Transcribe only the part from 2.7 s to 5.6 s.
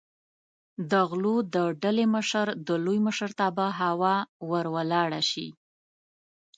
لوی مشرتابه هوا ور ولاړه شي.